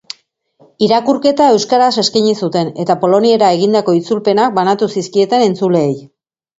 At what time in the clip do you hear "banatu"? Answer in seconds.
4.61-4.93